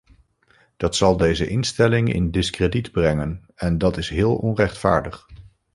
[0.77, 5.27] Dat zal deze instelling in diskrediet brengen en dat is heel onrechtvaardig.